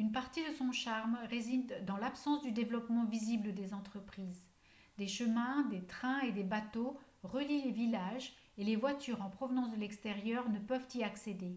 [0.00, 4.42] une partie de son charme réside dans l'absence de développement visible des entreprises
[4.98, 9.70] des chemins des trains et des bateaux relient les villages et les voitures en provenance
[9.70, 11.56] de l'extérieur ne peuvent y accéder